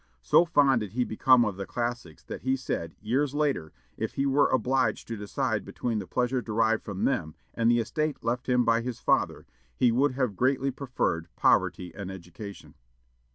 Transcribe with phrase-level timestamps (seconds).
[0.23, 4.25] So fond did he become of the classics that he said, years later, if he
[4.25, 8.65] were obliged to decide between the pleasure derived from them and the estate left him
[8.65, 9.45] by his father,
[9.75, 12.73] he would have greatly preferred poverty and education.